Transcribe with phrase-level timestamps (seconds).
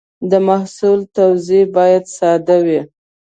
[0.31, 2.81] د محصول توضیح باید ساده وي.